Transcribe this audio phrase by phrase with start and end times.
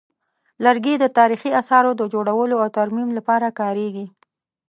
[0.65, 4.05] لرګي د تاریخي اثارو د جوړولو او ترمیم لپاره کارېږي.